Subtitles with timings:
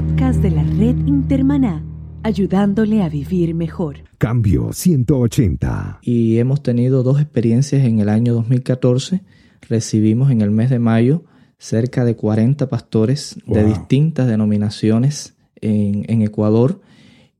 [0.00, 1.84] podcast de la red Intermaná,
[2.22, 3.98] ayudándole a vivir mejor.
[4.16, 5.98] Cambio 180.
[6.00, 9.22] Y hemos tenido dos experiencias en el año 2014.
[9.68, 11.24] Recibimos en el mes de mayo
[11.58, 16.80] cerca de 40 pastores de distintas denominaciones en, Ecuador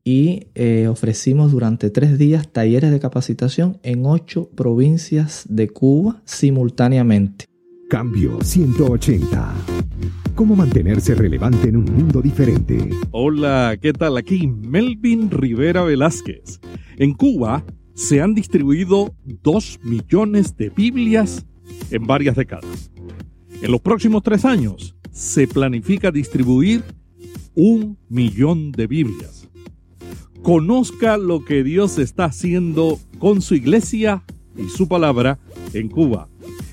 [0.04, 7.46] y eh, ofrecimos durante tres días talleres de capacitación en ocho provincias de Cuba simultáneamente.
[7.88, 9.54] Cambio 180.
[10.34, 12.90] ¿Cómo mantenerse relevante en un mundo diferente?
[13.10, 14.16] Hola, ¿qué tal?
[14.16, 16.60] Aquí Melvin Rivera Velázquez.
[16.96, 21.46] En Cuba se han distribuido dos millones de Biblias
[21.90, 22.90] en varias décadas.
[23.60, 26.82] En los próximos tres años se planifica distribuir
[27.54, 29.48] un millón de Biblias.
[30.42, 34.22] Conozca lo que Dios está haciendo con su iglesia
[34.56, 35.38] y su palabra
[35.74, 36.28] en Cuba.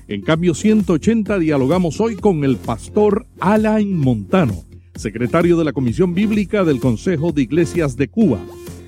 [0.08, 6.64] En cambio 180 dialogamos hoy con el pastor Alain Montano, secretario de la Comisión Bíblica
[6.64, 8.40] del Consejo de Iglesias de Cuba.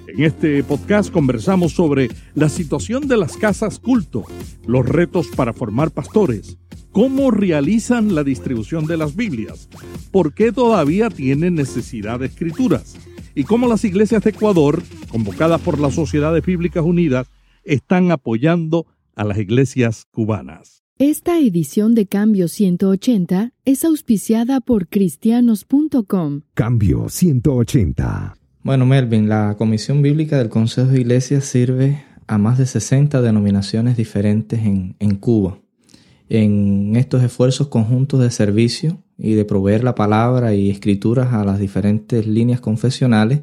[0.08, 4.24] En este podcast conversamos sobre la situación de las casas culto,
[4.66, 6.58] los retos para formar pastores,
[6.90, 9.68] cómo realizan la distribución de las Biblias,
[10.10, 12.96] por qué todavía tienen necesidad de escrituras
[13.34, 17.28] y cómo las iglesias de Ecuador, convocadas por las Sociedades Bíblicas Unidas,
[17.62, 20.79] están apoyando a las iglesias cubanas.
[21.02, 26.42] Esta edición de Cambio 180 es auspiciada por cristianos.com.
[26.52, 28.36] Cambio 180.
[28.62, 33.96] Bueno, Melvin, la Comisión Bíblica del Consejo de Iglesias sirve a más de 60 denominaciones
[33.96, 35.58] diferentes en, en Cuba.
[36.28, 41.58] En estos esfuerzos conjuntos de servicio y de proveer la palabra y escrituras a las
[41.58, 43.40] diferentes líneas confesionales,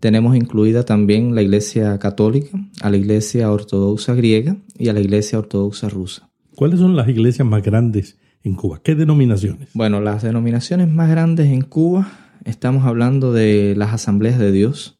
[0.00, 5.38] tenemos incluida también la Iglesia Católica, a la Iglesia Ortodoxa Griega y a la Iglesia
[5.38, 6.31] Ortodoxa Rusa.
[6.54, 8.80] ¿Cuáles son las iglesias más grandes en Cuba?
[8.82, 9.68] ¿Qué denominaciones?
[9.74, 12.10] Bueno, las denominaciones más grandes en Cuba,
[12.44, 14.98] estamos hablando de las asambleas de Dios,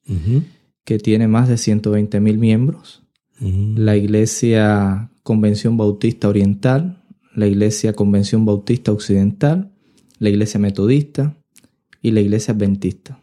[0.84, 3.02] que tiene más de 120 mil miembros,
[3.40, 7.02] la iglesia Convención Bautista Oriental,
[7.34, 9.72] la iglesia Convención Bautista Occidental,
[10.18, 11.36] la iglesia Metodista
[12.00, 13.20] y la iglesia Adventista.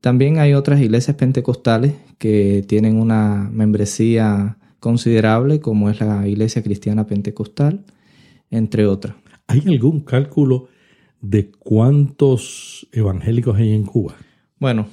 [0.00, 7.06] También hay otras iglesias pentecostales que tienen una membresía considerable como es la Iglesia Cristiana
[7.06, 7.84] Pentecostal,
[8.50, 9.16] entre otras.
[9.46, 10.68] ¿Hay algún cálculo
[11.20, 14.16] de cuántos evangélicos hay en Cuba?
[14.58, 14.86] Bueno,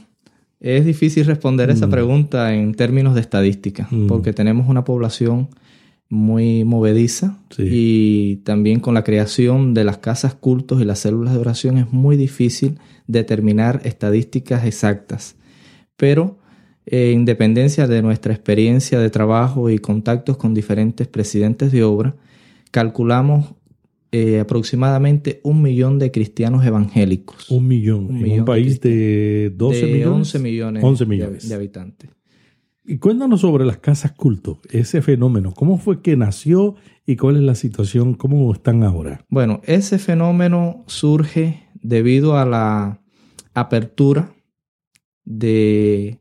[0.59, 1.91] es difícil responder esa mm.
[1.91, 4.07] pregunta en términos de estadística, mm.
[4.07, 5.49] porque tenemos una población
[6.09, 11.39] muy movediza y también con la creación de las casas cultos y las células de
[11.39, 12.77] oración es muy difícil
[13.07, 15.35] determinar estadísticas exactas.
[15.97, 16.38] Pero
[16.85, 22.16] en independencia de nuestra experiencia de trabajo y contactos con diferentes presidentes de obra,
[22.71, 23.55] calculamos
[24.11, 27.49] eh, aproximadamente un millón de cristianos evangélicos.
[27.49, 28.16] Un millón.
[28.17, 30.35] en un país de 12 millones.
[30.35, 31.49] 11 millones, 11 millones.
[31.49, 32.09] De, habitantes.
[32.85, 35.53] Y cuéntanos sobre las casas culto, ese fenómeno.
[35.53, 36.75] ¿Cómo fue que nació
[37.07, 38.13] y cuál es la situación?
[38.13, 39.25] ¿Cómo están ahora?
[39.29, 43.01] Bueno, ese fenómeno surge debido a la
[43.53, 44.35] apertura
[45.25, 46.19] de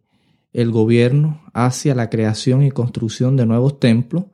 [0.52, 4.24] el gobierno hacia la creación y construcción de nuevos templos,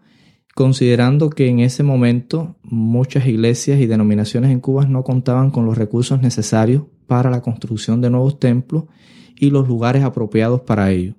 [0.54, 5.78] considerando que en ese momento muchas iglesias y denominaciones en Cuba no contaban con los
[5.78, 8.84] recursos necesarios para la construcción de nuevos templos
[9.36, 11.14] y los lugares apropiados para ello.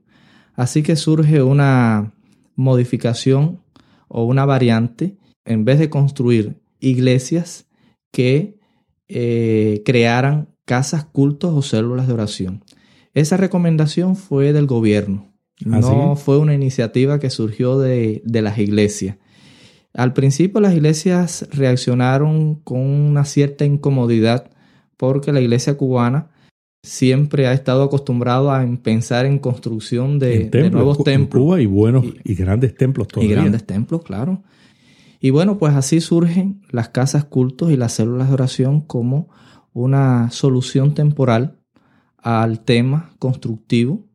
[0.55, 2.13] Así que surge una
[2.55, 3.61] modificación
[4.09, 7.67] o una variante, en vez de construir iglesias
[8.11, 8.59] que
[9.07, 12.63] eh, crearan casas, cultos o células de oración.
[13.13, 15.29] Esa recomendación fue del gobierno,
[15.65, 19.17] ¿Ah, no fue una iniciativa que surgió de, las iglesias.
[19.93, 24.49] Al principio las iglesias reaccionaron con una cierta incomodidad
[24.95, 26.29] porque la iglesia cubana
[26.83, 31.43] siempre ha estado acostumbrado a pensar en construcción de, nuevos templos.
[31.43, 33.31] Cuba y buenos y, grandes templos todavía.
[33.31, 34.43] Y grandes templos, claro.
[35.19, 39.27] Y bueno, pues así surgen las casas cultos y las células de oración como
[39.73, 41.58] una solución temporal
[42.21, 44.05] al tema constructivo.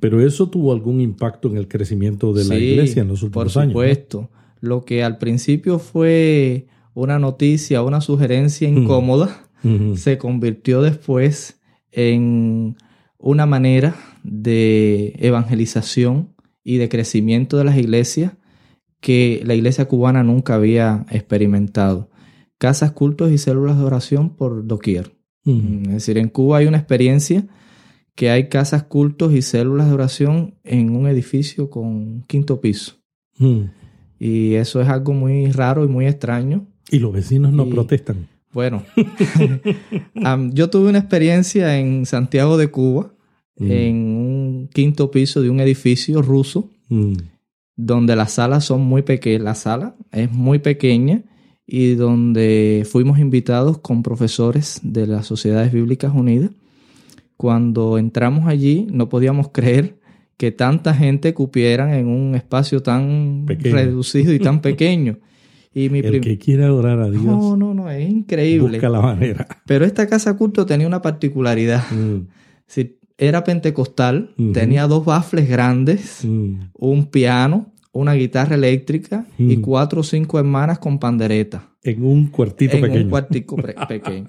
[0.00, 3.72] Pero eso tuvo algún impacto en el crecimiento de la iglesia en los últimos años.
[3.72, 4.30] Por supuesto.
[4.60, 9.48] Lo que al principio fue una noticia, una sugerencia incómoda,
[9.94, 11.60] se convirtió después
[11.92, 12.76] en
[13.18, 13.94] una manera
[14.24, 16.34] de evangelización
[16.64, 18.32] y de crecimiento de las iglesias
[19.00, 22.10] que la iglesia cubana nunca había experimentado.
[22.58, 25.16] Casas, cultos y células de oración por doquier.
[25.44, 27.46] Mm, es decir, en Cuba hay una experiencia
[28.14, 32.96] que hay casas, cultos y células de oración en un edificio con quinto piso.
[33.38, 33.62] Mm.
[34.18, 36.66] Y eso es algo muy raro y muy extraño.
[36.90, 38.28] Y los vecinos no protestan.
[38.52, 38.84] Bueno,
[40.52, 43.14] yo tuve una experiencia en Santiago de Cuba,
[43.56, 43.70] mm.
[43.70, 47.14] en un quinto piso de un edificio ruso, mm.
[47.76, 49.42] donde las salas son muy pequeñas.
[49.42, 51.22] La sala es muy pequeña
[51.66, 56.50] y donde fuimos invitados con profesores de las Sociedades Bíblicas Unidas.
[57.36, 59.96] Cuando entramos allí no podíamos creer
[60.36, 65.18] que tanta gente cupieran en un espacio tan reducido y tan pequeño.
[65.74, 67.24] Y mi el que quiera adorar a Dios.
[67.24, 68.72] No, no, no, es increíble.
[68.72, 69.46] Busca la manera.
[69.66, 71.84] Pero esta casa culto tenía una particularidad.
[71.90, 72.26] Mm.
[73.16, 76.54] era pentecostal, tenía dos bafles grandes, mm.
[76.74, 79.62] un piano, una guitarra eléctrica y mm.
[79.62, 81.70] cuatro o cinco hermanas con pandereta.
[81.82, 82.94] En un cuartito pequeño.
[82.94, 83.56] En un cuartito
[83.88, 84.28] pequeño.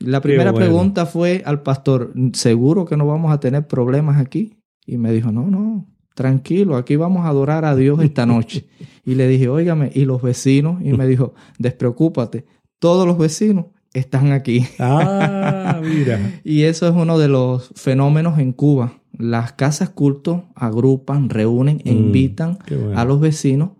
[0.00, 4.54] La primera pregunta fue al pastor, ¿seguro que no vamos a tener problemas aquí?
[4.86, 8.66] Y me dijo, no, no, tranquilo, aquí vamos a adorar a Dios esta noche.
[9.04, 10.80] y le dije, óigame, ¿y los vecinos?
[10.82, 12.46] Y me dijo, despreocúpate,
[12.78, 14.66] todos los vecinos están aquí.
[14.78, 16.40] Ah, mira.
[16.44, 18.92] y eso es uno de los fenómenos en Cuba.
[19.18, 22.58] Las casas cultos agrupan, reúnen e mm, invitan
[22.94, 23.70] a los vecinos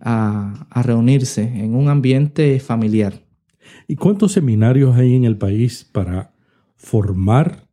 [0.00, 3.22] a, a reunirse en un ambiente familiar.
[3.88, 6.32] ¿Y cuántos seminarios hay en el país para
[6.76, 7.64] formar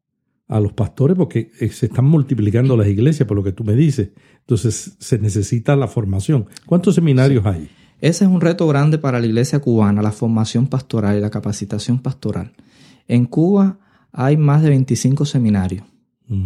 [0.52, 3.74] a los pastores porque eh, se están multiplicando las iglesias, por lo que tú me
[3.74, 4.10] dices.
[4.40, 6.48] Entonces se necesita la formación.
[6.66, 7.70] ¿Cuántos seminarios hay?
[8.02, 12.00] Ese es un reto grande para la iglesia cubana, la formación pastoral y la capacitación
[12.00, 12.52] pastoral.
[13.08, 13.80] En Cuba
[14.12, 15.86] hay más de 25 seminarios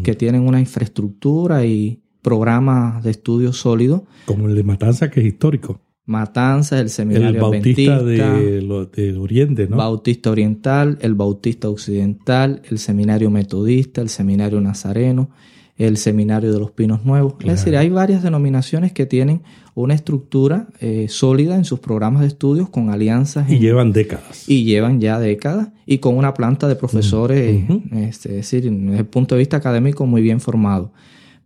[0.03, 4.01] que tienen una infraestructura y programas de estudio sólidos.
[4.25, 5.79] Como el de Matanza, que es histórico.
[6.07, 9.77] Matanza, el seminario el Bautista de, Oriente, ¿no?
[9.77, 15.31] Bautista Oriental, el Bautista Occidental, el seminario Metodista, el seminario Nazareno,
[15.77, 17.35] el seminario de los Pinos Nuevos.
[17.39, 19.41] Es decir, hay varias denominaciones que tienen
[19.75, 23.51] una estructura eh, sólida en sus programas de estudios con alianzas.
[23.51, 24.49] Y llevan décadas.
[24.49, 29.05] Y llevan ya décadas y con una planta de profesores, este, es decir, desde el
[29.05, 30.91] punto de vista académico muy bien formado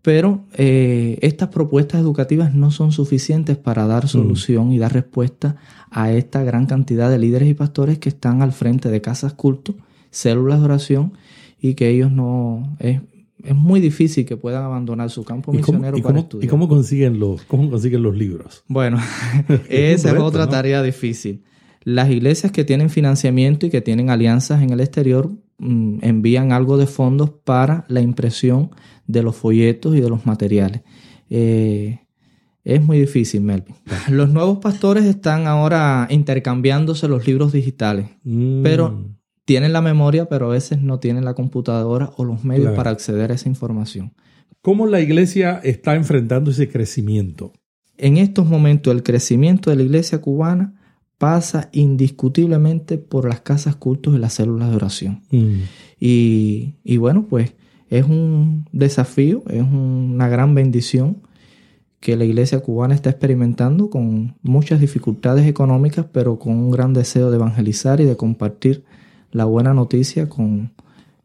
[0.01, 4.07] pero eh, estas propuestas educativas no son suficientes para dar mm.
[4.07, 5.57] solución y dar respuesta
[5.91, 9.75] a esta gran cantidad de líderes y pastores que están al frente de casas culto,
[10.09, 11.13] células de oración
[11.61, 13.01] y que ellos no es,
[13.55, 16.45] muy difícil que puedan abandonar su campo misionero para estudiar.
[16.45, 18.63] ¿Y cómo consiguen los cómo consiguen los libros?
[18.67, 18.99] Bueno,
[19.69, 21.43] esa es otra tarea difícil.
[21.83, 26.77] Las iglesias que tienen financiamiento y que tienen alianzas en el exterior mm, envían algo
[26.77, 28.71] de fondos para la impresión
[29.07, 30.81] de los folletos y de los materiales.
[31.29, 31.99] Eh,
[32.63, 33.75] es muy difícil, Melvin.
[34.09, 38.61] Los nuevos pastores están ahora intercambiándose los libros digitales, mm.
[38.61, 39.05] pero
[39.49, 43.31] tienen la memoria, pero a veces no tienen la computadora o los medios para acceder
[43.31, 44.13] a esa información.
[44.61, 47.51] ¿Cómo la iglesia está enfrentando ese crecimiento?
[47.97, 50.79] En estos momentos el crecimiento de la iglesia cubana
[51.17, 55.23] pasa indiscutiblemente por las casas cultos y las células de oración.
[55.31, 55.61] Mm.
[55.99, 57.55] Y, y, bueno, pues
[57.89, 61.23] es un desafío, es una gran bendición
[61.99, 67.31] que la iglesia cubana está experimentando con muchas dificultades económicas, pero con un gran deseo
[67.31, 68.83] de evangelizar y de compartir
[69.31, 70.71] la buena noticia con,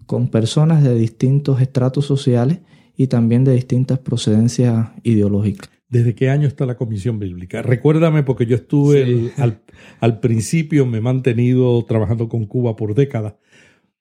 [0.07, 2.61] con personas de distintos estratos sociales
[2.97, 5.71] y también de distintas procedencias ideológicas.
[5.89, 7.63] ¿Desde qué año está la Comisión Bíblica?
[7.63, 9.61] Recuérdame porque yo estuve al,
[10.01, 13.35] al, principio, me he mantenido trabajando con Cuba por décadas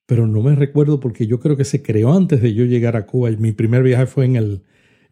[0.06, 3.06] pero no me recuerdo porque yo creo que se creó antes de yo llegar a
[3.06, 3.32] Cuba.
[3.32, 4.62] Mi primer viaje fue en el,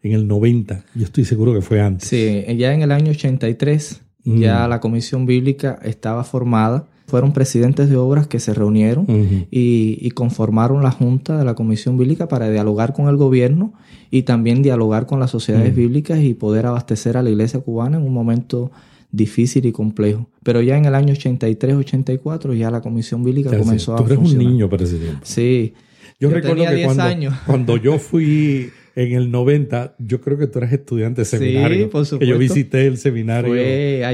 [0.02, 0.84] en el 90.
[0.94, 2.08] Yo estoy seguro que fue antes.
[2.08, 4.70] Sí, ya en el año 83 ya mm.
[4.70, 6.88] la Comisión Bíblica estaba formada.
[7.12, 9.04] Fueron presidentes de obras que se reunieron
[9.50, 13.74] y, conformaron la Junta de la Comisión Bíblica para dialogar con el gobierno
[14.10, 18.04] y también dialogar con las sociedades bíblicas y poder abastecer a la iglesia cubana en
[18.04, 18.70] un momento
[19.10, 20.30] difícil y complejo.
[20.42, 24.38] Pero ya en el año 83-84 ya la Comisión Bíblica comenzó a Tú eres un
[24.38, 25.20] niño, presidente.
[25.24, 25.74] Sí.
[26.18, 27.34] Yo, recuerdo que cuando, años.
[27.44, 31.84] cuando yo fui en el 90, yo creo que tú eras estudiante de seminario.
[31.84, 32.18] Sí, por supuesto.
[32.18, 33.54] Que yo visité el seminario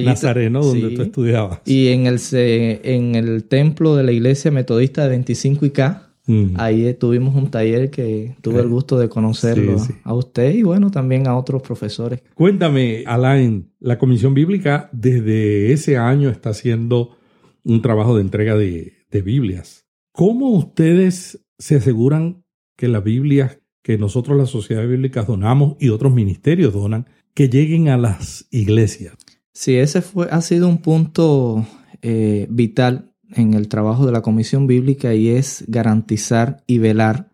[0.05, 1.61] Nazareno donde tú estudiabas.
[1.65, 6.09] Y en el, en el templo de la iglesia metodista de 25 y K,
[6.57, 10.91] Ahí tuvimos un taller que tuve el eh, gusto de conocerlo a usted y bueno,
[10.91, 12.23] también a otros profesores.
[12.35, 17.17] Cuéntame, Alain, la Comisión Bíblica desde ese año está haciendo
[17.65, 19.87] un trabajo de entrega de, de Biblias.
[20.13, 22.45] ¿Cómo ustedes se aseguran
[22.77, 27.89] que las Biblias que nosotros las sociedades bíblicas donamos y otros ministerios donan, que lleguen
[27.89, 29.15] a las iglesias?
[29.53, 31.67] Sí, ese fue, ha sido un punto
[32.03, 37.31] eh, vital en el trabajo de la Comisión Bíblica y es garantizar y velar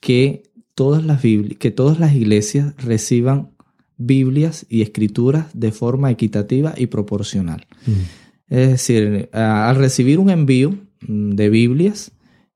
[0.00, 0.42] que
[0.74, 3.50] todas las, que todas las iglesias reciban
[3.96, 7.66] Biblias y escrituras de forma equitativa y proporcional.
[7.86, 7.92] Mm.
[8.48, 12.12] Es decir, al recibir un envío mm, de Biblias,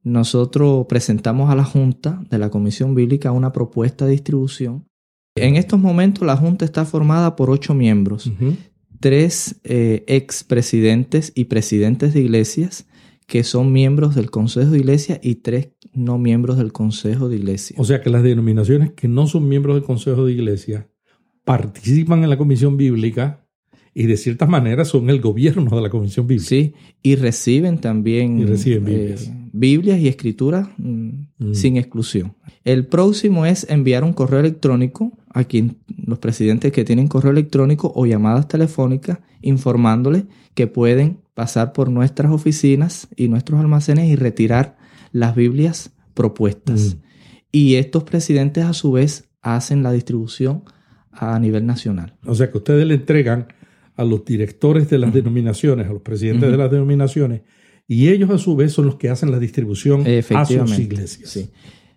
[0.07, 4.87] nosotros presentamos a la Junta de la Comisión Bíblica una propuesta de distribución.
[5.35, 8.31] En estos momentos la Junta está formada por ocho miembros,
[9.01, 12.87] tres eh, expresidentes y presidentes de iglesias
[13.27, 17.75] que son miembros del Consejo de Iglesia y tres no miembros del Consejo de Iglesia.
[17.77, 20.89] O sea que las denominaciones que no son miembros del Consejo de Iglesia
[21.45, 23.45] participan en la Comisión Bíblica
[23.93, 26.49] y de cierta manera son el gobierno de la Comisión Bíblica.
[26.49, 29.17] Sí, y reciben también Y reciben eh,
[29.59, 29.99] Biblias.
[30.01, 31.53] Y escrituras mm, Mm.
[31.53, 32.35] sin exclusión.
[32.65, 37.93] El próximo es enviar un correo electrónico a quien los presidentes que tienen correo electrónico
[37.95, 44.79] o llamadas telefónicas informándoles que pueden pasar por nuestras oficinas y nuestros almacenes y retirar
[45.13, 46.95] las Biblias propuestas.
[46.95, 46.99] Mm.
[47.53, 50.65] Y estos presidentes a su vez hacen la distribución
[51.13, 52.17] a nivel nacional.
[52.25, 53.49] O sea que ustedes le entregan
[53.95, 57.43] a los directores de las denominaciones, a los presidentes de las denominaciones,
[57.89, 61.31] y ellos a su vez son los que hacen la distribución a sus iglesias.
[61.31, 61.51] Sí.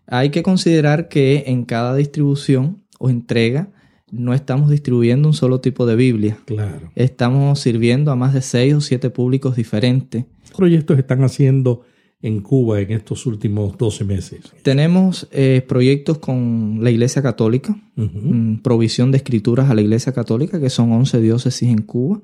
[0.08, 3.70] Hay que considerar que en cada distribución o entrega
[4.12, 6.40] no estamos distribuyendo un solo tipo de Biblia.
[6.46, 6.92] Claro.
[6.96, 10.26] Estamos sirviendo a más de seis o siete públicos diferentes.
[10.26, 11.84] ¿Qué proyectos están haciendo
[12.22, 14.40] en Cuba en estos últimos 12 meses?
[14.64, 20.60] Tenemos eh, proyectos con la Iglesia Católica, mm, provisión de escrituras a la Iglesia Católica,
[20.60, 22.22] que son 11 diócesis en Cuba.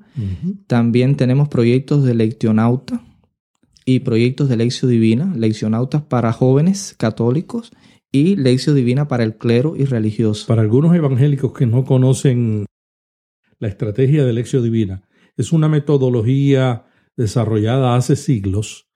[0.66, 3.02] También tenemos proyectos de lectionauta
[3.86, 7.70] y proyectos de lección divina, leccionautas para jóvenes católicos
[8.12, 10.46] y lección divina para el clero y religioso.
[10.46, 12.66] Para algunos evangélicos que no conocen
[13.58, 18.88] la estrategia de Lección Divina, es una metodología desarrollada hace siglos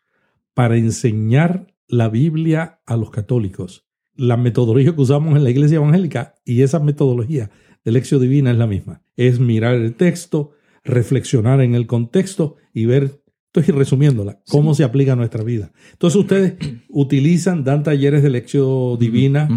[0.54, 3.87] para enseñar la Biblia a los católicos.
[4.14, 7.50] La metodología que usamos en la iglesia evangélica y esa metodología
[7.85, 9.02] de Lección Divina es la misma.
[9.16, 10.52] Es mirar el texto,
[10.85, 13.19] reflexionar en el contexto y ver,
[13.52, 15.73] estoy resumiéndola, cómo se aplica a nuestra vida.
[15.92, 16.54] Entonces ustedes
[16.88, 19.49] utilizan, dan talleres de Lección Divina,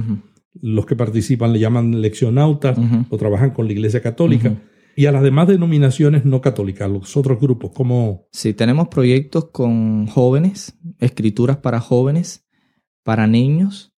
[0.62, 2.78] los que participan le llaman leccionautas
[3.10, 4.62] o trabajan con la Iglesia Católica.
[4.96, 10.06] Y a las demás denominaciones no católicas, los otros grupos, como Sí, tenemos proyectos con
[10.06, 12.48] jóvenes, escrituras para jóvenes,
[13.02, 13.92] para niños.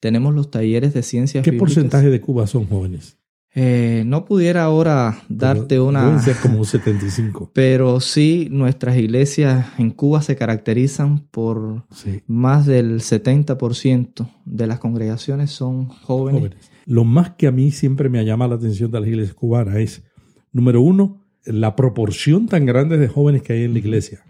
[0.00, 1.74] Tenemos los talleres de ciencias ¿qué bíblicas.
[1.74, 3.19] porcentaje de Cuba son jóvenes?
[3.54, 6.20] Eh, no pudiera ahora darte una...
[6.20, 7.50] ser como un 75.
[7.54, 14.78] Pero sí, nuestras iglesias en Cuba se caracterizan por Sí, más del 70% de las
[14.78, 16.40] congregaciones son jóvenes.
[16.40, 16.70] jóvenes.
[16.86, 20.04] Lo más que a mí siempre me llama la atención de las iglesias cubanas es,
[20.52, 24.22] número uno, la proporción tan grande de jóvenes que hay en la iglesia.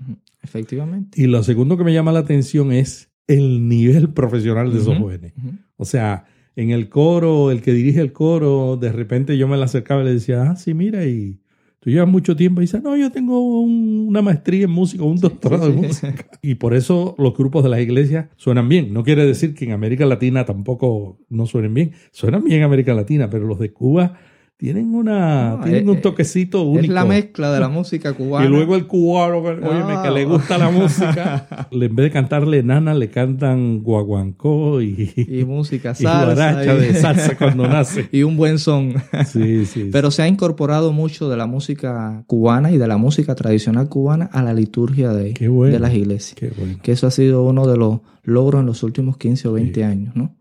[0.43, 1.21] Efectivamente.
[1.21, 5.35] Y lo segundo que me llama la atención es el nivel profesional de esos jóvenes.
[5.77, 6.25] O sea,
[6.57, 10.05] en el coro, el que dirige el coro, de repente yo me la acercaba y
[10.07, 11.39] le decía, ah, sí, mira, y
[11.79, 12.61] tú llevas mucho tiempo.
[12.61, 16.27] Y dice, no, yo tengo un- una maestría en música, un doctorado sí, en música.
[16.43, 18.93] Y por eso los grupos de las iglesias suenan bien.
[18.93, 21.93] No quiere decir que en América Latina tampoco no suenen bien.
[22.11, 24.19] Suenan bien en América Latina, pero los de Cuba
[24.61, 26.85] tienen una No, tienen es- un toquecito único.
[26.85, 28.45] Es la mezcla de la música cubana.
[28.45, 31.47] Y luego el cubano, óyeme, que le gusta la música.
[31.73, 36.25] En vez de cantarle nana, le cantan guaguancó y, y música y salsa.
[36.35, 38.09] guaracha y- de salsa cuando nace.
[38.13, 38.95] y un buen son.
[39.27, 39.89] Sí, sí.
[39.91, 44.27] Pero se ha incorporado mucho de la música cubana y de la música tradicional cubana
[44.33, 45.73] a la liturgia de, bueno.
[45.73, 46.35] de las iglesias.
[46.39, 46.79] Qué bueno.
[46.83, 50.15] Que eso ha sido uno de los logros en los últimos 15 o 20 años,
[50.15, 50.35] ¿no?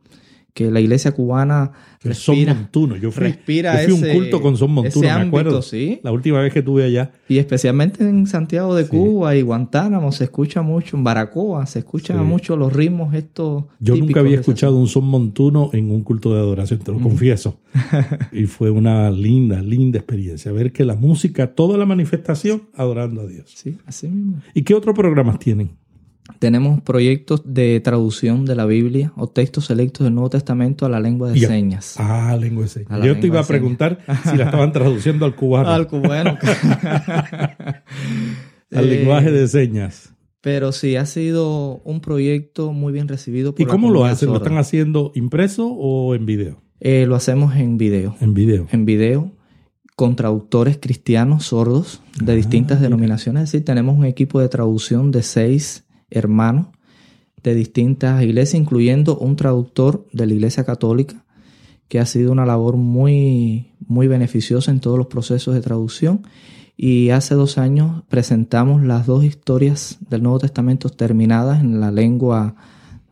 [0.60, 1.72] Que la iglesia cubana
[2.04, 2.98] El son respira, montuno.
[2.98, 5.62] Yo fui, respira yo fui ese- un culto con son montuno, me ámbito, acuerdo.
[5.62, 6.02] sí.
[6.04, 7.14] La última vez que estuve allá.
[7.30, 8.90] Y especialmente en Santiago de Sí.
[8.90, 12.24] Cuba y Guantánamo se escucha mucho, en Baracoa se escuchan Sí.
[12.26, 13.64] mucho los ritmos estos.
[13.80, 17.58] Yo nunca había escuchado un son montuno en un culto de adoración, te lo confieso.
[18.34, 20.52] y fue una linda, linda experiencia.
[20.52, 23.54] Ver que la música, toda la manifestación, adorando a Dios.
[23.56, 24.42] Sí, así mismo.
[24.54, 25.72] ¿Y qué otros programas tienen?
[26.40, 31.02] Tenemos proyectos de traducción de la Biblia o textos selectos del Nuevo Testamento a la
[31.02, 31.96] lengua de señas.
[31.98, 33.04] Ah, lengua de señas.
[33.04, 36.38] Yo te iba a preguntar si la estaban traduciendo al cubano, Al cubano.
[37.52, 37.84] al
[38.72, 40.14] Eh, lenguaje de señas.
[40.42, 44.30] Pero sí, ha sido un proyecto muy bien recibido por ¿Y la cómo lo hacen?
[44.30, 46.62] ¿Lo están haciendo impreso o en video?
[46.80, 48.16] Eh, lo hacemos en video.
[48.22, 48.66] En video.
[48.72, 49.32] En video
[49.98, 52.88] con traductores cristianos sordos de Ah, distintas mira.
[52.88, 53.44] denominaciones.
[53.44, 56.68] Es decir, tenemos un equipo de traducción de seis hermanos
[57.44, 61.24] de distintas iglesias, incluyendo un traductor de la Iglesia Católica,
[61.88, 66.22] que ha sido una labor muy, muy beneficiosa en todos los procesos de traducción.
[66.78, 72.56] Y hace dos años presentamos las dos historias del Nuevo Testamento terminadas en la lengua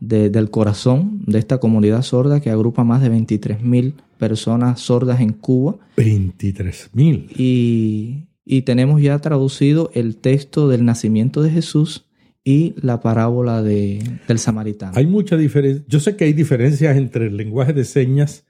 [0.00, 5.20] de- del corazón de esta comunidad sorda que agrupa más de 23 mil personas sordas
[5.20, 5.76] en Cuba.
[5.96, 7.28] 23 mil.
[7.36, 12.04] Y, y tenemos ya traducido el texto del nacimiento de Jesús
[12.48, 14.94] y la parábola de, del samaritano.
[14.96, 15.84] Hay mucha diferencia.
[15.86, 18.46] Yo sé que hay diferencias entre el lenguaje de señas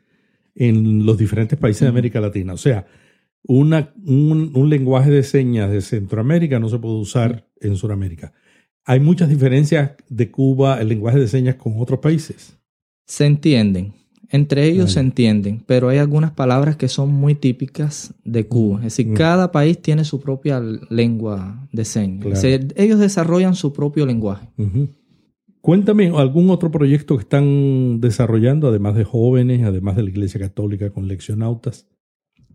[0.54, 2.52] en los diferentes países de América Latina.
[2.52, 2.86] O sea,
[3.42, 8.32] una, un, un, lenguaje de señas de Centroamérica no se puede usar en Sudamérica.
[8.84, 12.56] Hay muchas diferencias de Cuba, el lenguaje de señas con otros países.
[13.04, 13.94] Se entienden.
[14.30, 18.78] Entre ellos se entienden, pero hay algunas palabras que son muy típicas de Cuba.
[18.78, 22.44] Es decir, cada país tiene su propia lengua de señas.
[22.44, 24.48] ellos desarrollan su propio lenguaje.
[25.62, 30.90] Cuéntame algún otro proyecto que están desarrollando, además de jóvenes, además de la Iglesia Católica
[30.90, 31.88] con leccionautas.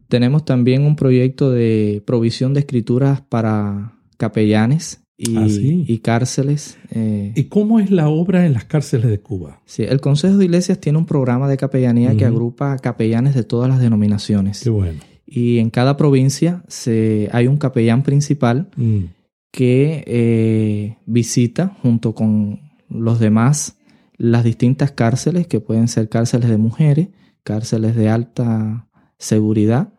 [0.10, 5.03] Tenemos también un proyecto de provisión de escrituras para capellanes
[5.36, 6.78] ¿Ah, y, cárceles.
[6.90, 9.62] Eh, ¿Y cómo es la obra en las cárceles de Cuba?
[9.66, 13.70] Sí, el Consejo de Iglesias tiene un programa de capellanía que agrupa capellanes de todas
[13.70, 14.62] las denominaciones.
[14.62, 15.00] Qué bueno.
[15.26, 19.04] Y en cada provincia se, hay un capellán principal mm.
[19.52, 23.78] que eh, visita junto con los demás
[24.18, 27.10] las distintas cárceles, que pueden ser cárceles de mujeres,
[27.44, 29.93] cárceles de alta seguridad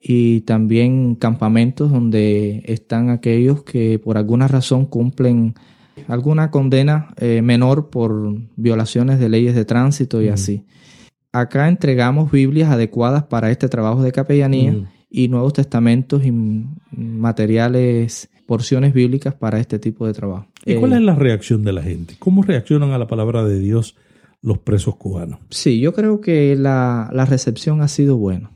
[0.00, 5.54] y también campamentos donde están aquellos que por alguna razón cumplen
[6.08, 10.64] alguna condena eh, menor por violaciones de leyes de tránsito y así.
[11.32, 16.32] Acá entregamos Biblias adecuadas para este trabajo de capellanía y Nuevos Testamentos y
[16.90, 20.46] materiales, porciones bíblicas para este tipo de trabajo.
[20.64, 22.16] ¿Y cuál eh, es la reacción de la gente?
[22.18, 23.96] ¿Cómo reaccionan a la palabra de Dios
[24.42, 25.40] los presos cubanos?
[25.50, 28.50] Sí, yo creo que la, la recepción ha sido buena.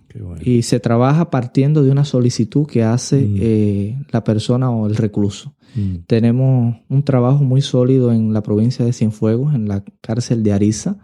[0.44, 3.36] Y se trabaja partiendo de una solicitud que hace mm.
[3.40, 5.54] eh, la persona o el recluso.
[5.74, 6.04] Mm.
[6.06, 10.98] Tenemos un trabajo muy sólido en la provincia de Cienfuegos, en la cárcel de Ariza,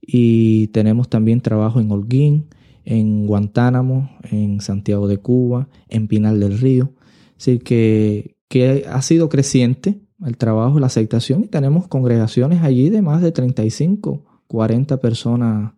[0.00, 2.46] y tenemos también trabajo en Holguín,
[2.86, 6.94] en Guantánamo, en Santiago de Cuba, en Pinal del Río.
[7.38, 12.90] Es decir, que, que ha sido creciente el trabajo, la aceptación, y tenemos congregaciones allí
[12.90, 15.72] de más de 35, 40 personas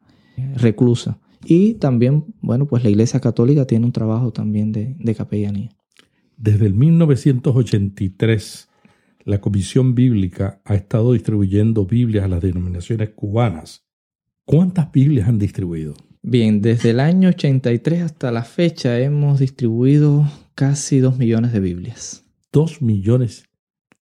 [0.57, 1.17] reclusas.
[1.45, 5.71] Y también, bueno, pues la Iglesia Católica tiene un trabajo también de, capellanía.
[6.37, 8.69] Desde el 1983,
[9.25, 13.85] la Comisión Bíblica ha estado distribuyendo Biblias a las denominaciones cubanas.
[14.45, 15.95] ¿Cuántas Biblias han distribuido?
[16.23, 22.25] Bien, desde el año 83 hasta la fecha hemos distribuido casi dos millones de Biblias.
[22.53, 23.45] ¿Dos millones?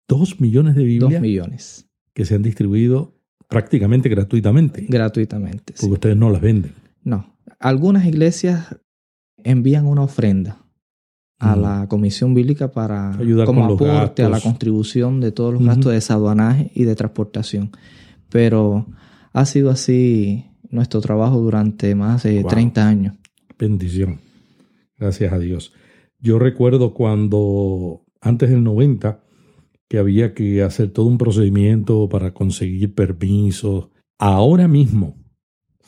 [0.09, 1.11] ¿Dos millones de Biblias?
[1.11, 1.87] Dos millones.
[2.13, 3.13] Que se han distribuido
[3.47, 4.87] prácticamente gratuitamente.
[4.89, 5.75] Gratuitamente.
[5.79, 6.73] Porque ustedes no las venden.
[7.03, 7.37] No.
[7.59, 8.75] Algunas iglesias
[9.37, 10.65] envían una ofrenda
[11.37, 15.85] a la comisión bíblica para Ayudar como aporte a la contribución de todos los gastos
[15.85, 17.71] de desaduanaje y de transportación.
[18.29, 18.87] Pero
[19.31, 23.15] ha sido así nuestro trabajo durante más de 30 años.
[23.59, 24.19] Bendición.
[24.97, 25.71] Gracias a Dios.
[26.19, 29.28] Yo recuerdo cuando antes del 90
[29.89, 33.89] que había que hacer todo un procedimiento para conseguir permisos.
[34.17, 35.19] Ahora mismo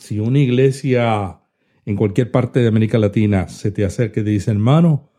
[0.02, 1.42] si una iglesia
[1.86, 5.12] en cualquier parte de América Latina se te acerca y te dice, hermano,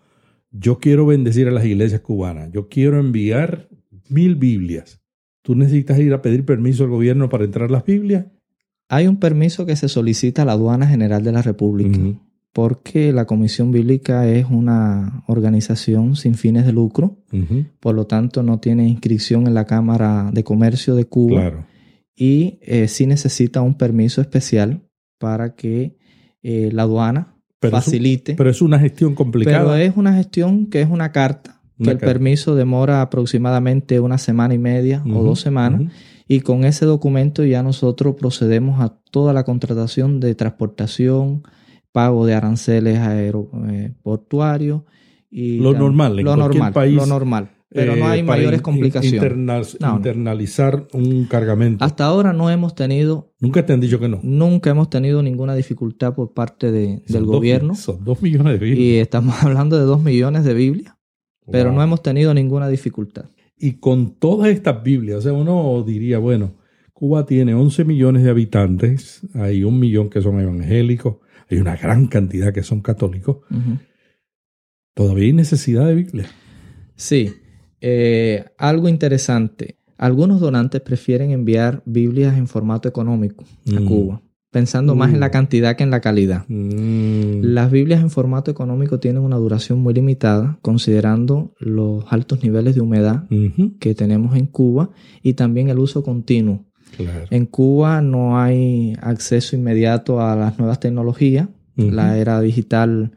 [0.50, 3.68] yo quiero bendecir a las iglesias cubanas, yo quiero enviar
[4.08, 5.00] mil Biblias,
[5.42, 8.26] ¿tú necesitas ir a pedir permiso al gobierno para entrar las Biblias?
[8.88, 11.98] Hay un permiso que se solicita a la Aduana General de la República.
[12.52, 17.16] Porque la Comisión Bíblica es una organización sin fines de lucro,
[17.80, 21.40] por lo tanto no tiene inscripción en la Cámara de Comercio de Cuba.
[21.40, 21.72] Claro
[22.14, 24.82] y eh, sí necesita un permiso especial
[25.18, 25.96] para que
[26.42, 28.34] eh, la aduana facilite.
[28.34, 29.58] pero es una gestión complicada.
[29.58, 34.54] Pero es una gestión que es una carta, que el permiso demora aproximadamente una semana
[34.54, 35.92] y media o dos semanas.
[36.28, 41.42] Y con ese documento ya nosotros procedemos a toda la contratación de transportación,
[41.92, 44.82] pago de aranceles aeroportuarios.
[45.30, 46.96] Y lo normal, en lo normal, país.
[46.96, 49.76] Lo normal pero no hay eh, mayores complicaciones.
[49.80, 51.84] internalizar un cargamento.
[51.84, 53.32] Hasta ahora no hemos tenido.
[53.40, 54.20] Nunca te han dicho que no.
[54.22, 57.74] Nunca hemos tenido ninguna dificultad por parte de, del gobierno.
[57.74, 58.78] Son dos millones de Biblias.
[58.78, 60.94] Y estamos hablando de dos millones de Biblias,
[61.50, 63.26] pero no hemos tenido ninguna dificultad.
[63.56, 66.56] Y con todas estas Biblias, o sea, uno diría, bueno,
[66.92, 71.16] Cuba tiene 11 millones de habitantes, hay un millón que son evangélicos,
[71.54, 73.38] hay una gran cantidad que son católicos.
[74.94, 76.26] Todavía hay necesidad de Biblia.
[76.96, 77.32] Sí,
[77.80, 79.76] eh, algo interesante.
[79.98, 83.84] Algunos donantes prefieren enviar Biblias en formato económico a mm.
[83.84, 85.32] Cuba, pensando más en la mm.
[85.32, 86.44] cantidad que en la calidad.
[86.48, 87.40] Mm.
[87.42, 92.80] Las Biblias en formato económico tienen una duración muy limitada, considerando los altos niveles de
[92.80, 93.26] humedad
[93.78, 94.90] que tenemos en Cuba
[95.22, 96.66] y también el uso continuo.
[97.30, 101.48] En Cuba no hay acceso inmediato a las nuevas tecnologías.
[101.76, 103.12] La era digital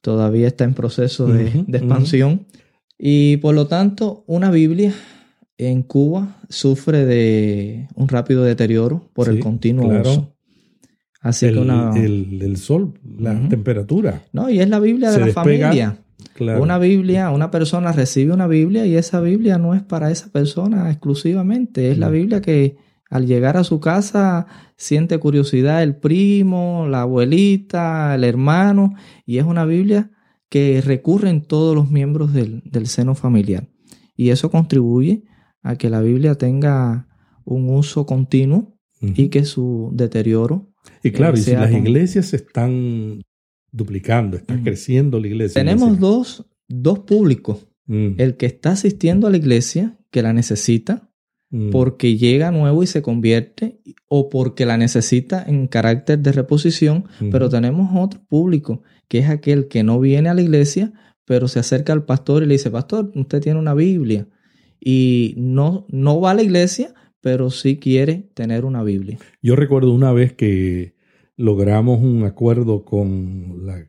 [0.00, 2.46] todavía está en proceso de, expansión.
[2.98, 4.92] Y por lo tanto, una Biblia
[5.58, 10.10] en Cuba sufre de un rápido deterioro por el continuo claro.
[10.10, 10.34] uso.
[11.20, 11.92] Así el, que una...
[11.96, 14.22] el- el sol, la temperatura.
[14.32, 15.98] No, y es la Biblia de se la despega, familia.
[16.34, 16.62] Claro.
[16.62, 20.90] Una Biblia, una persona recibe una Biblia y esa Biblia no es para esa persona
[20.90, 21.90] exclusivamente.
[21.90, 22.08] Es la.
[22.08, 22.76] Biblia que
[23.10, 24.46] al llegar a su casa
[24.76, 28.94] siente curiosidad el primo, la abuelita, el hermano.
[29.26, 30.10] Y es una Biblia
[30.48, 33.68] que recurren todos los miembros del, del seno familiar.
[34.16, 35.24] Y eso contribuye
[35.62, 37.08] a que la Biblia tenga
[37.44, 40.72] un uso continuo y que su deterioro.
[41.02, 43.22] Y claro, y si las con- iglesias se están
[43.72, 45.60] duplicando, está creciendo la iglesia.
[45.60, 47.66] Tenemos dos, dos públicos.
[47.86, 51.09] Mm, El que está asistiendo a la iglesia, que la necesita,
[51.50, 51.70] mm.
[51.70, 57.48] porque llega nuevo y se convierte, o porque la necesita en carácter de reposición, pero
[57.48, 60.92] tenemos otro público, que es aquel que no viene a la iglesia,
[61.24, 64.26] pero se acerca al pastor y le dice, pastor, usted tiene una Biblia,
[64.80, 69.18] y no, no va a la iglesia, pero sí quiere tener una Biblia.
[69.42, 70.94] Yo recuerdo una vez que
[71.36, 73.86] logramos un acuerdo con la-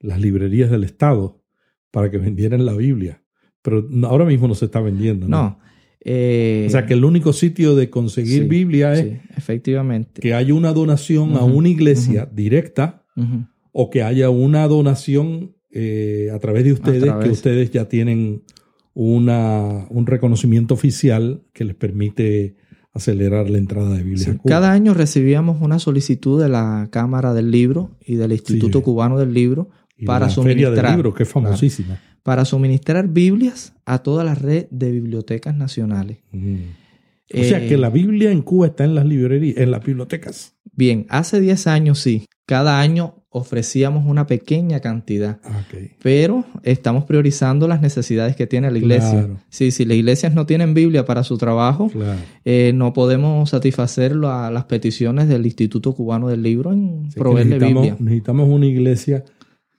[0.00, 1.42] las librerías del Estado
[1.90, 3.22] para que vendieran la Biblia,
[3.62, 5.28] pero ahora mismo no se está vendiendo.
[5.28, 5.36] ¿no?
[5.42, 5.58] No.
[6.04, 10.20] Eh, O sea que el único sitio de conseguir sí, Biblia es sí, efectivamente.
[10.20, 13.04] que haya una donación a una iglesia directa
[13.72, 17.24] o que haya una donación eh, a través de ustedes, través.
[17.24, 18.42] que ustedes ya tienen
[18.94, 22.56] una, un reconocimiento oficial que les permite
[22.92, 24.24] acelerar la entrada de Biblia.
[24.24, 24.54] Sí, a Cuba.
[24.54, 28.82] Cada año recibíamos una solicitud de la Cámara del Libro y del Instituto.
[28.82, 32.00] Cubano del Libro Y para la Feria del suministrar, Libro, que es famosísima.
[32.22, 36.18] para suministrar Biblias a toda la red de bibliotecas nacionales.
[36.32, 36.54] Mm.
[37.34, 40.54] O sea Eh, que la Biblia en Cuba está en las librerías, en las bibliotecas.
[40.72, 45.62] Bien, hace 10 años sí, cada año ofrecíamos una pequeña cantidad, Ah,
[46.02, 49.10] pero estamos priorizando las necesidades que tiene la iglesia.
[49.10, 49.36] Claro.
[49.50, 52.18] Sí, si las iglesias no tienen Biblia para su trabajo, Claro.
[52.46, 57.96] eh, no podemos satisfacer la- las peticiones del Instituto Cubano del Libro en proveerle Biblia.
[57.98, 59.24] necesitamos una iglesia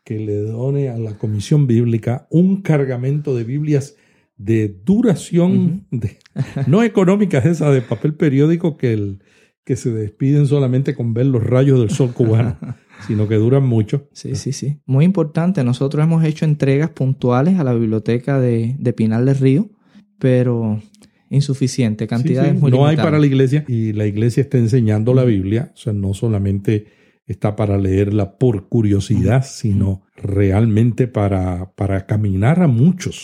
[0.10, 3.96] que le done a la Comisión Bíblica un cargamento de Biblias
[4.38, 6.18] de duración, de-
[6.66, 9.20] no económicas esas de papel periódico que, el,
[9.64, 12.58] que se despiden solamente con ver los rayos del sol cubano,
[13.08, 14.08] sino que duran mucho.
[14.12, 14.80] Sí, sí, sí.
[14.88, 15.64] Muy importante.
[15.64, 19.70] Nosotros hemos hecho entregas puntuales a la biblioteca de, de Pinal del Río,
[20.18, 20.82] pero
[21.30, 25.14] insuficiente, cantidades Sí, sí, muy no hay para la iglesia y la iglesia está enseñando
[25.14, 26.98] la Biblia, o sea, no solamente
[27.30, 33.24] está para leerla por curiosidad, sino realmente para, para caminar a muchos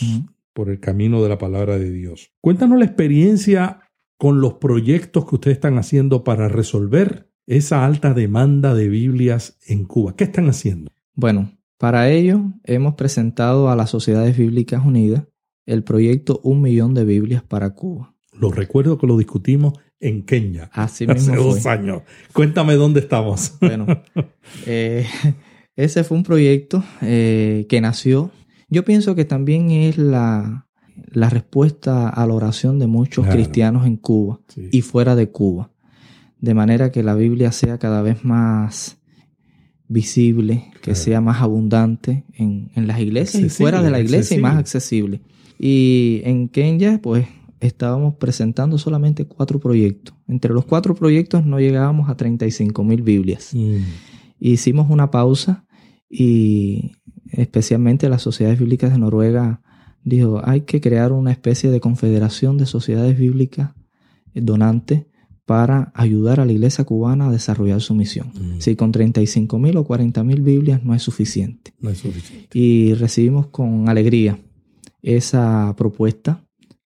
[0.52, 2.32] por el camino de la palabra de Dios.
[2.40, 3.80] Cuéntanos la experiencia
[4.16, 9.84] con los proyectos que ustedes están haciendo para resolver esa alta demanda de Biblias en
[9.84, 10.14] Cuba.
[10.16, 10.90] ¿Qué están haciendo?
[11.14, 15.24] Bueno, para ello hemos presentado a las Sociedades Bíblicas Unidas
[15.66, 18.14] el proyecto Un Millón de Biblias para Cuba.
[18.32, 22.02] Lo recuerdo que lo discutimos en Kenia Así hace mismo dos años.
[22.32, 23.54] Cuéntame dónde estamos.
[23.60, 23.86] Bueno,
[24.66, 25.06] eh,
[25.76, 28.30] ese fue un proyecto eh, que nació.
[28.68, 30.66] Yo pienso que también es la,
[31.12, 33.38] la respuesta a la oración de muchos Claro.
[33.40, 34.68] cristianos en Cuba Sí.
[34.72, 35.70] y fuera de Cuba.
[36.40, 38.98] De manera que la Biblia sea cada vez más
[39.88, 44.40] visible, que sea más abundante en, en las iglesias y fuera de la iglesia y
[44.40, 45.20] más accesible.
[45.58, 47.26] Y en Kenya, pues
[47.60, 50.14] estábamos presentando solamente cuatro proyectos.
[50.28, 53.50] Entre los cuatro proyectos no llegábamos a 35 mil Biblias.
[53.54, 53.78] Mm.
[54.38, 55.66] Hicimos una pausa
[56.08, 56.92] y
[57.30, 59.62] especialmente las sociedades bíblicas de Noruega
[60.04, 63.70] dijo, hay que crear una especie de confederación de sociedades bíblicas
[64.34, 65.06] donantes
[65.46, 68.32] para ayudar a la iglesia cubana a desarrollar su misión.
[68.34, 68.60] Mm.
[68.60, 71.72] Si con 35 mil o 40 mil Biblias no es suficiente.
[71.80, 72.58] No es suficiente.
[72.58, 74.38] Y recibimos con alegría
[75.02, 76.45] esa propuesta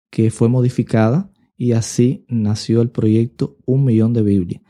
[0.10, 4.62] que fue modificada y así nació el proyecto Un Millón de Biblias.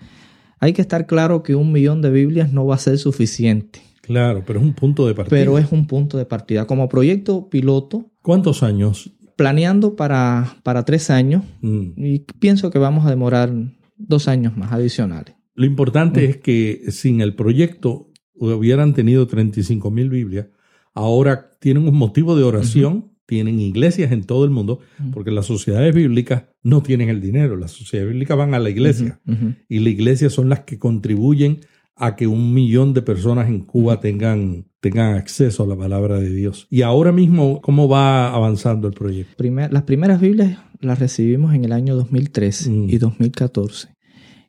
[0.60, 4.44] Hay que estar claro que un millón de Biblias no va a ser suficiente, Claro,
[4.46, 5.38] pero es un punto de partida.
[5.38, 6.66] pero es un punto de partida.
[6.68, 9.12] Como proyecto piloto, ¿Cuántos años?
[9.38, 11.92] planeando para, para tres años Mm.
[11.96, 13.54] y pienso que vamos a demorar
[13.98, 15.36] dos años más adicionales.
[15.56, 20.48] Lo importante es que sin el proyecto hubieran tenido 35 mil Biblias.
[20.94, 24.80] Ahora tienen un motivo de oración, tienen iglesias en todo el mundo,
[25.14, 27.56] porque las sociedades bíblicas no tienen el dinero.
[27.56, 29.22] Las sociedades bíblicas van a la iglesia
[29.70, 31.60] y la iglesia son las que contribuyen
[31.96, 36.34] a que un millón de personas en Cuba tengan, tengan acceso a la palabra de
[36.34, 36.66] Dios.
[36.72, 39.36] Y ahora mismo, ¿cómo va avanzando el proyecto?
[39.38, 42.90] Primer- las primeras Biblias las recibimos en el año 2013 Mm.
[42.90, 43.90] y 2014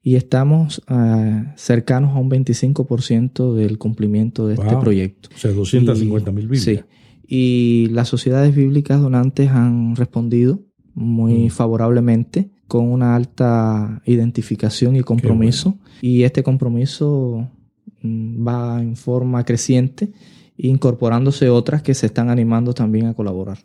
[0.02, 5.28] y estamos ah, cercanos a un 25% del cumplimiento de este proyecto.
[5.34, 6.64] O sea, 250 mil Biblias.
[6.64, 6.80] Sí.
[7.32, 10.64] Y las sociedades bíblicas donantes han respondido
[10.94, 11.50] muy Mm.
[11.50, 15.78] favorablemente, con una alta identificación y compromiso.
[16.02, 17.48] Y este compromiso
[18.02, 20.10] mm, va en forma creciente,
[20.56, 23.58] incorporándose otras que se están animando también a colaborar.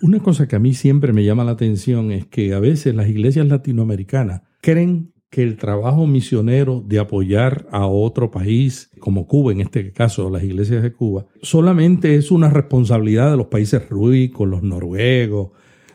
[0.00, 3.08] Una cosa que a mí siempre me llama la atención es que a veces las
[3.08, 9.62] iglesias latinoamericanas creen que el trabajo misionero de apoyar a otro país, como Cuba, en
[9.62, 14.62] este caso las iglesias de Cuba, solamente es una responsabilidad de los países ricos, los
[14.62, 15.52] noruegos,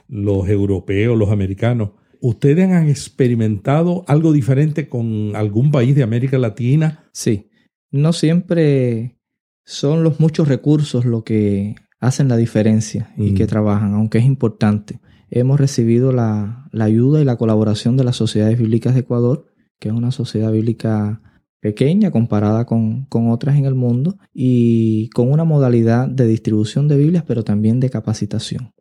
[0.08, 1.91] los europeos, los americanos.
[2.19, 7.04] ¿Ustedes han experimentado algo diferente con algún país de América Latina?
[7.12, 7.52] Sí,
[7.91, 9.19] no siempre
[9.65, 13.36] son los muchos recursos lo que hacen la diferencia y Mm.
[13.36, 15.00] que trabajan, aunque es importante.
[15.29, 19.45] Hemos recibido la, la ayuda y la colaboración de las Sociedades Bíblicas de Ecuador,
[19.79, 21.21] que es una sociedad bíblica
[21.59, 26.97] pequeña comparada con, con otras en el mundo y con una modalidad de distribución de
[26.97, 28.73] Biblias, pero también de capacitación.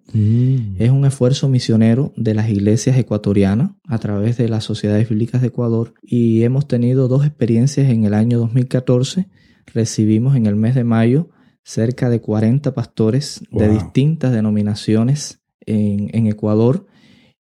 [0.79, 5.49] Es un esfuerzo misionero de las iglesias ecuatorianas a través de las sociedades bíblicas de
[5.49, 9.29] Ecuador y hemos tenido dos experiencias en el año 2014.
[9.75, 11.31] Recibimos en el mes de mayo
[11.65, 16.87] cerca de 40 pastores de distintas denominaciones en, en Ecuador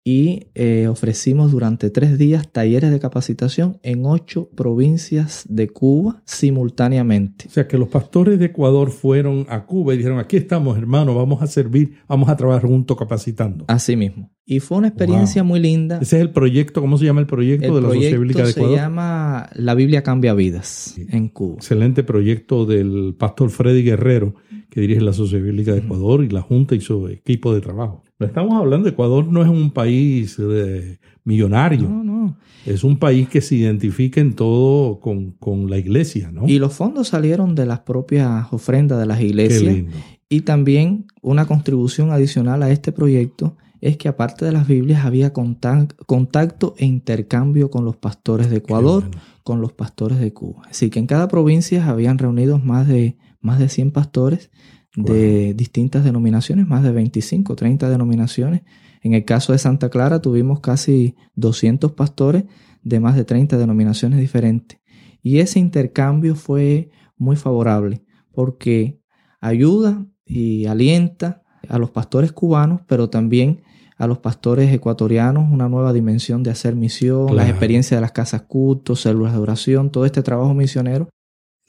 [0.03, 7.45] y eh, ofrecimos durante tres días talleres de capacitación en ocho provincias de Cuba simultáneamente.
[7.47, 11.15] O sea, que los pastores de Ecuador fueron a Cuba y dijeron, aquí estamos, hermanos,
[11.15, 13.65] vamos a servir, vamos a trabajar juntos capacitando.
[13.67, 14.31] Así mismo.
[14.43, 15.49] Y fue una experiencia Wow.
[15.49, 15.99] muy linda.
[16.01, 18.53] Ese es el proyecto, ¿cómo se llama el proyecto El de la Sociedad Bíblica de
[18.53, 18.77] se Ecuador?
[18.79, 21.05] llama La Biblia cambia vidas Sí.
[21.09, 21.55] en Cuba.
[21.57, 24.33] Excelente proyecto del pastor Freddy Guerrero,
[24.71, 28.03] que dirige la Sociedad Bíblica de Ecuador y la Junta y su equipo de trabajo.
[28.21, 32.37] No estamos hablando, Ecuador no es un país eh, millonario, No, no.
[32.65, 36.47] es un país que se identifica en todo con, con la iglesia, ¿no?
[36.47, 39.63] Y los fondos salieron de las propias ofrendas de las Qué iglesias.
[39.73, 39.91] lindo.
[40.29, 45.33] Y también una contribución adicional a este proyecto es que aparte de las Biblias había
[45.33, 49.23] contac- contacto e intercambio con los pastores de Ecuador, Qué bueno.
[49.43, 50.61] con los pastores de Cuba.
[50.69, 54.51] Así que en cada provincia habían reunidos más de, más de 100 pastores
[54.95, 58.61] de distintas denominaciones, más de 25, 30 denominaciones.
[59.01, 62.43] En el caso de Santa Clara tuvimos casi 200 pastores
[62.83, 64.79] de más de 30 denominaciones diferentes.
[65.23, 68.99] Y ese intercambio fue muy favorable porque
[69.39, 73.61] ayuda y alienta a los pastores cubanos, pero también
[73.97, 78.41] a los pastores ecuatorianos una nueva dimensión de hacer misión, las experiencias de las casas
[78.41, 81.07] cultos, células de oración, todo este trabajo misionero.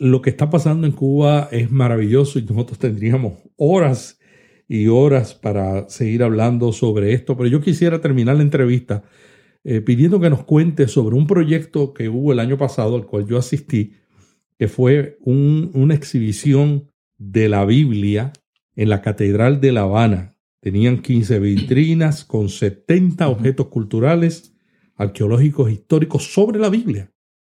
[0.05, 4.19] Lo que está pasando en Cuba es maravilloso y nosotros tendríamos horas
[4.69, 9.05] y horas para seguir hablando sobre esto, pero yo quisiera terminar la entrevista
[9.65, 13.27] eh, pidiendo que nos cuente sobre un proyecto que hubo el año pasado al cual
[13.29, 13.93] yo asistí,
[14.59, 18.33] que fue un- una exhibición de la Biblia
[18.75, 20.37] en la Catedral de La Habana.
[20.61, 24.57] Tenían 15 vitrinas con 70 objetos culturales,
[24.97, 27.13] arqueológicos, históricos sobre la Biblia.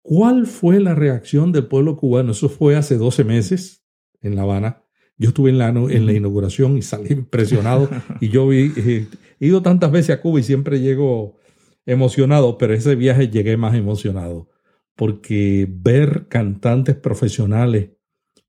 [0.06, 2.32] ¿Cuál fue la reacción del pueblo cubano?
[2.32, 3.86] Eso fue hace 12 meses
[4.20, 4.82] en La Habana.
[5.16, 7.88] Yo estuve en la, en la inauguración y salí impresionado.
[8.20, 9.06] y yo vi, eh,
[9.40, 11.38] he ido tantas veces a Cuba y siempre llego
[11.86, 14.50] emocionado, pero ese viaje llegué más emocionado.
[14.94, 17.92] Porque ver cantantes profesionales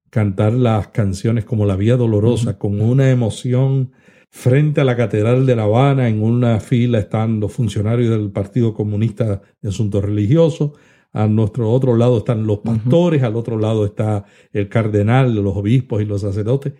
[0.09, 3.93] cantar las canciones como La Vía Dolorosa con una emoción
[4.29, 8.73] frente a la Catedral de La Habana, en una fila están los funcionarios del Partido
[8.73, 10.71] Comunista de Asuntos Religiosos,
[11.15, 16.01] a nuestro otro lado están los pastores, al otro lado está el cardenal, los obispos
[16.01, 16.73] y los sacerdotes.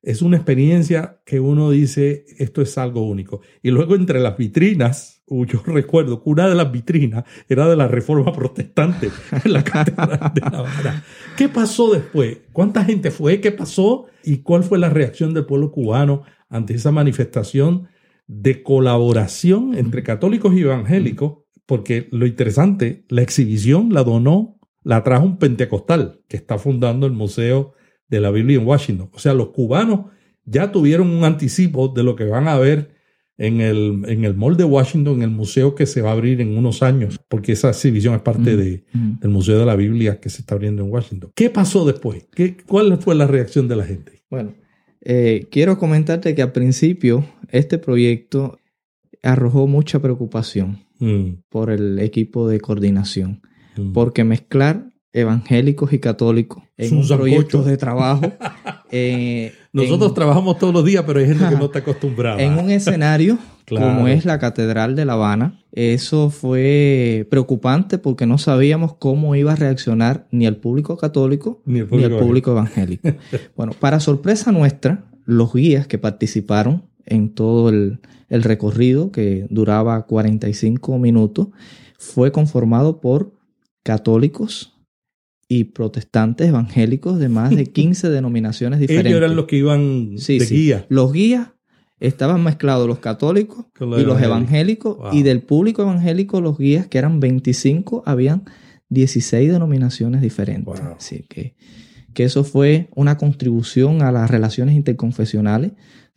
[0.00, 3.42] Es una experiencia que uno dice, esto es algo único.
[3.62, 7.76] Y luego entre las vitrinas, uh, yo recuerdo que una de las vitrinas era de
[7.76, 9.10] la Reforma Protestante
[9.44, 11.04] en la Catedral de Habana.
[11.36, 12.38] ¿Qué pasó después?
[12.50, 13.42] ¿Cuánta gente fue?
[13.42, 14.06] ¿Qué pasó?
[14.24, 17.88] ¿Y cuál fue la reacción del pueblo cubano ante esa manifestación
[18.26, 21.41] de colaboración entre católicos y evangélicos?
[21.72, 27.14] Porque lo interesante, la exhibición la donó, la trajo un pentecostal que está fundando el
[27.14, 27.72] Museo
[28.08, 29.08] de la Biblia en Washington.
[29.14, 30.10] O sea, los cubanos
[30.44, 32.94] ya tuvieron un anticipo de lo que van a ver
[33.38, 36.42] en el, en el Mall de Washington, en el museo que se va a abrir
[36.42, 39.20] en unos años, porque esa exhibición es parte Mm, de, mm.
[39.20, 41.32] del Museo de la Biblia que se está abriendo en Washington.
[41.34, 42.26] ¿Qué pasó después?
[42.34, 44.20] ¿Qué, ¿Cuál fue la reacción de la gente?
[44.28, 44.52] Bueno,
[45.00, 48.58] eh, quiero comentarte que al principio este proyecto
[49.22, 53.42] arrojó mucha preocupación Mm, por el equipo de coordinación,
[53.76, 53.92] mm.
[53.92, 57.22] porque mezclar evangélicos y católicos en un un sancocho.
[57.30, 58.32] proyecto de trabajo
[58.90, 62.40] eh, Nosotros en- trabajamos todos los días, pero hay gente que no está acostumbrada.
[62.42, 63.94] en un escenario Claro.
[63.94, 65.60] como es la Catedral de La Habana.
[65.70, 71.78] Eso fue preocupante porque no sabíamos cómo iba a reaccionar ni el público católico Ni
[71.80, 73.08] el ni el público evangélico.
[73.56, 80.06] bueno, para sorpresa nuestra, los guías que participaron en todo el, el recorrido que duraba
[80.06, 81.48] 45 minutos,
[81.98, 83.32] fue conformado por
[83.82, 84.72] católicos
[85.48, 89.10] y protestantes evangélicos de más de 15 denominaciones diferentes.
[89.10, 90.54] Ellos eran los que iban Sí, de sí.
[90.54, 90.86] guía.
[90.88, 91.48] Los guías
[92.00, 94.96] estaban mezclados los católicos los y los evangélicos.
[94.96, 94.98] evangélicos.
[94.98, 95.12] Wow.
[95.12, 98.44] Y del público evangélico, los guías, que eran 25, habían
[98.88, 100.64] 16 denominaciones diferentes.
[100.64, 100.94] Wow.
[100.96, 101.54] Así que,
[102.14, 105.72] que eso fue una contribución a las relaciones interconfesionales.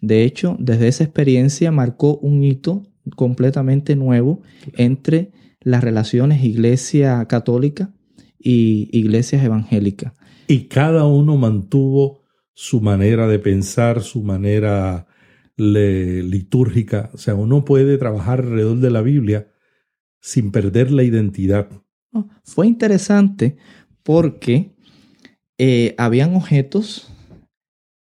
[0.06, 2.84] De hecho, desde esa experiencia marcó un hito
[3.16, 4.42] completamente nuevo
[4.78, 7.92] entre las relaciones iglesia católica
[8.38, 10.14] y iglesias evangélicas.
[10.48, 12.22] Y cada uno mantuvo
[12.54, 15.08] su manera de pensar, su manera
[15.58, 17.10] le- litúrgica.
[17.14, 19.48] O sea, uno puede trabajar alrededor de la Biblia
[20.22, 21.68] sin perder la identidad.
[22.12, 23.58] No, Fue interesante
[24.04, 24.76] porque
[25.58, 27.12] eh, habían objetos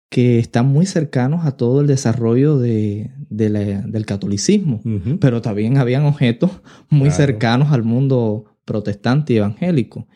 [0.10, 4.82] que están muy cercanos a todo el desarrollo de- de la- del catolicismo,
[5.20, 6.50] pero también habían objetos
[6.90, 7.16] muy Claro.
[7.16, 10.08] cercanos al mundo protestante y evangélico.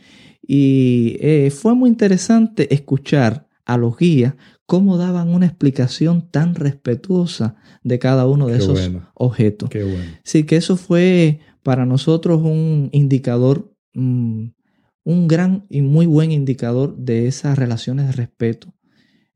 [0.45, 4.33] Y eh, fue muy interesante escuchar a los guías
[4.65, 9.09] cómo daban una explicación tan respetuosa de cada uno de Qué esos bueno.
[9.13, 9.69] objetos.
[9.69, 10.03] Qué bueno.
[10.23, 14.45] Sí, que eso fue para nosotros un indicador, mm,
[15.05, 18.73] un gran y muy buen indicador de esas relaciones de respeto.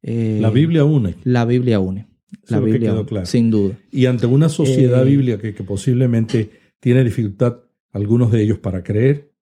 [0.10, 1.16] Eh, La Biblia une.
[1.26, 2.08] La Biblia une.
[2.48, 3.26] La que Biblia quedó une, claro.
[3.26, 3.78] sin duda.
[3.92, 7.58] Y ante una sociedad Eh, bíblica que, que posiblemente tiene dificultad,
[7.92, 9.34] algunos de ellos, para creer,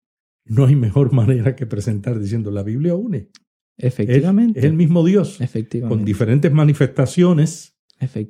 [0.46, 3.28] no hay mejor manera que presentar diciendo la Biblia une.
[3.76, 4.60] Efectivamente.
[4.60, 5.96] es el mismo Dios, Efectivamente.
[5.96, 7.76] con diferentes manifestaciones,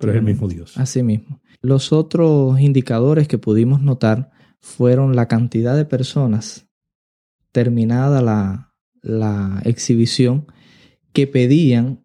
[0.00, 0.76] pero es el mismo Dios.
[0.78, 1.40] Así mismo.
[1.60, 6.66] Los otros indicadores que pudimos notar fueron la cantidad de personas
[7.52, 10.46] terminada la, la exhibición
[11.12, 12.03] que pedían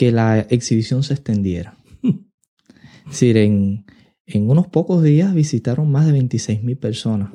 [0.00, 1.76] que la exhibición se extendiera.
[3.04, 3.84] Es decir, en,
[4.24, 7.28] en unos pocos días visitaron más de 26 mil personas.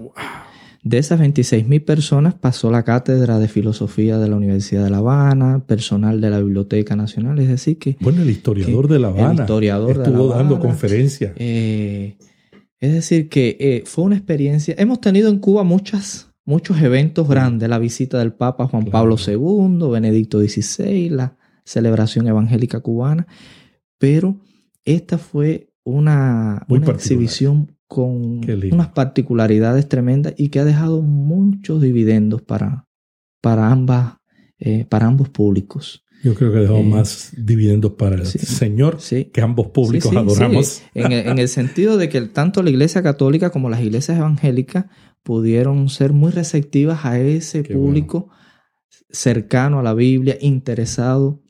[0.82, 4.98] De esas 26 mil personas pasó la cátedra de filosofía de la Universidad de La
[4.98, 9.10] Habana, personal de la Biblioteca Nacional, es decir, que Bueno, el historiador que de La
[9.10, 11.34] Habana el historiador de estuvo dando conferencias.
[11.36, 12.18] eh,
[12.80, 14.74] es decir, que eh, fue una experiencia.
[14.80, 18.92] Hemos tenido en Cuba muchas, muchos eventos grandes: la visita del Papa Juan Claro.
[18.92, 23.28] Pablo II, Benedicto XVI, la celebración evangélica cubana,
[23.98, 24.38] pero
[24.86, 32.42] esta fue una, una exhibición con unas particularidades tremendas y que ha dejado muchos dividendos
[32.42, 32.88] para,
[33.42, 34.16] para, ambas,
[34.60, 36.04] eh, para ambos públicos.
[36.24, 38.40] Yo creo que dejó eh, más dividendos para el sí.
[38.40, 39.26] Señor Sí.
[39.26, 40.66] que ambos públicos Sí, adoramos.
[40.66, 40.84] sí.
[40.96, 44.86] En, el, en el sentido de que tanto la iglesia católica como las iglesias evangélicas
[45.22, 48.30] pudieron ser muy receptivas a ese Qué público
[49.12, 51.42] cercano a la Biblia, interesado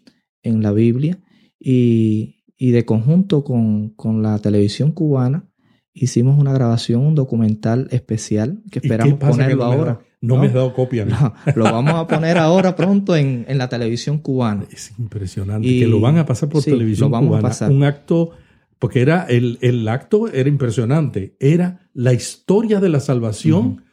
[0.46, 1.20] en la Biblia
[1.60, 5.50] y, y de conjunto con, con la televisión cubana
[5.94, 10.00] hicimos una grabación, un documental especial que ¿Y qué esperamos que ponerlo no ahora.
[10.22, 10.42] No, ¿no?
[10.42, 11.04] me has dado copia.
[11.04, 11.06] a.
[11.06, 14.66] No, lo vamos a poner ahora pronto en, en la televisión cubana.
[14.72, 17.48] Es impresionante Y- que lo van a pasar por sí, televisión lo vamos a cubana.
[17.50, 17.72] pasar.
[17.72, 18.32] Un acto,
[18.80, 21.36] porque era el, el acto era impresionante.
[21.40, 23.84] Era la historia de la salvación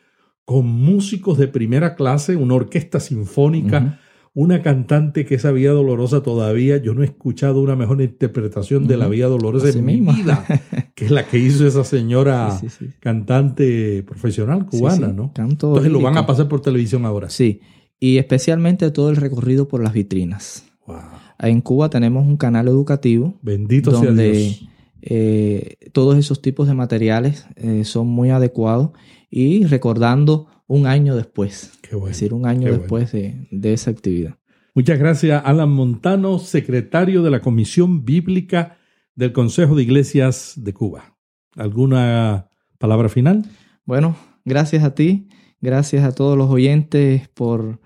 [0.45, 4.01] con músicos de primera clase, una orquesta sinfónica.
[4.35, 8.97] Una cantante que esa Vía Dolorosa todavía, yo no he escuchado una mejor interpretación de
[8.97, 9.09] la.
[9.09, 10.45] Vía Dolorosa Así en mi vida,
[10.95, 12.93] que es la que hizo esa señora Sí, sí, sí.
[13.01, 15.33] cantante profesional cubana, ¿no?
[15.35, 17.29] canto Entonces lo van a pasar por televisión ahora.
[17.29, 17.61] Sí,
[18.01, 20.65] y especialmente todo el recorrido por las vitrinas.
[20.87, 20.97] Wow.
[21.39, 24.69] En Cuba tenemos un canal educativo Bendito sea donde Dios.
[25.03, 28.91] eh, todos esos tipos de materiales eh, son muy adecuados
[29.33, 32.11] y recordando un año después, Qué bueno.
[32.11, 32.79] es decir, un año bueno.
[32.79, 34.37] después de, de esa actividad.
[34.75, 38.77] Muchas gracias, Alan Montano, secretario de la Comisión Bíblica
[39.17, 41.17] del Consejo de Iglesias de Cuba.
[41.57, 43.45] ¿Alguna palabra final?
[43.85, 45.29] Bueno, gracias a ti,
[45.61, 47.81] gracias a todos los oyentes por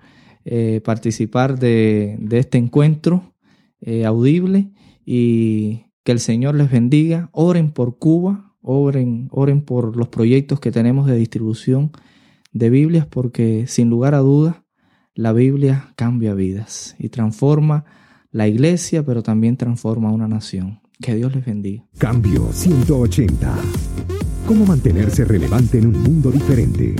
[0.45, 3.35] eh, participar de, de este encuentro
[3.81, 4.71] eh, audible
[5.05, 7.29] y que el Señor les bendiga.
[7.33, 11.91] Oren por Cuba, oren, oren por los proyectos que tenemos de distribución
[12.51, 14.57] de Biblias, porque sin lugar a dudas
[15.15, 17.85] la Biblia cambia vidas y transforma
[18.31, 20.81] la iglesia, pero también transforma una nación.
[20.99, 21.85] Que Dios les bendiga.
[21.97, 23.55] Cambio 180.
[24.45, 26.95] ¿Cómo mantenerse relevante en un mundo diferente?